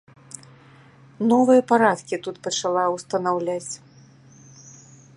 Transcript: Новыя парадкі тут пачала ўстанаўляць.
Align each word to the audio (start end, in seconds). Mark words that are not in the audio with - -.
Новыя 1.33 1.61
парадкі 1.73 2.15
тут 2.27 2.35
пачала 2.49 2.83
ўстанаўляць. 2.97 3.73